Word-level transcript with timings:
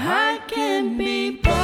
I 0.00 0.38
can 0.46 0.96
be. 0.96 1.57